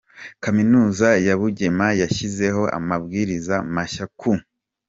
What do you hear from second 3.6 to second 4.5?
mashya ku